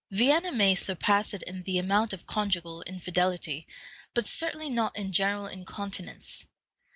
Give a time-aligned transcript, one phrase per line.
[0.09, 3.67] Vienna may surpass it in the amount of conjugal infidelity,
[4.15, 6.47] but certainly not in general incontinence.